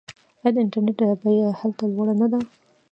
آیا 0.41 0.49
د 0.53 0.57
انټرنیټ 0.63 0.97
بیه 1.21 1.47
هلته 1.59 1.83
لوړه 1.93 2.13
نه 2.21 2.27
ده؟ 2.31 2.39